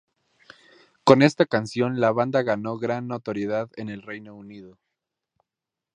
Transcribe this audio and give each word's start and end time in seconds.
Con 1.03 1.21
esta 1.21 1.45
canción 1.45 1.99
la 1.99 2.11
banda 2.11 2.41
ganó 2.41 2.79
gran 2.79 3.07
notoriedad 3.07 3.69
en 3.77 3.89
el 3.89 4.01
Reino 4.01 4.33
Unido. 4.33 4.79